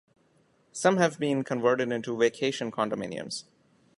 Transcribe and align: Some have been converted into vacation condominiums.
Some 0.71 0.97
have 0.97 1.19
been 1.19 1.43
converted 1.43 1.91
into 1.91 2.17
vacation 2.17 2.71
condominiums. 2.71 3.43